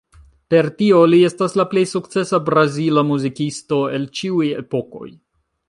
Per 0.53 0.69
tio 0.79 1.01
li 1.11 1.19
estas 1.27 1.53
la 1.61 1.65
plej 1.73 1.83
sukcesa 1.91 2.39
brazila 2.47 3.05
muzikisto 3.11 3.81
el 3.99 4.09
ĉiuj 4.21 4.51
epokoj. 4.67 5.07